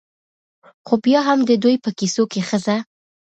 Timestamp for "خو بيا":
0.87-1.19